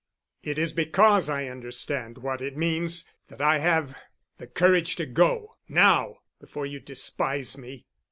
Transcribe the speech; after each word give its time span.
"It 0.41 0.57
is 0.57 0.73
because 0.73 1.29
I 1.29 1.45
understand 1.47 2.17
what 2.17 2.41
it 2.41 2.57
means 2.57 3.07
that 3.27 3.39
I 3.39 3.59
have—the 3.59 4.47
courage 4.47 4.95
to 4.95 5.05
go—now—before 5.05 6.65
you 6.65 6.79
despise 6.79 7.55
me." 7.55 7.85